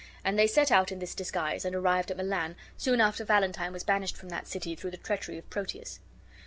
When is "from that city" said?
4.17-4.73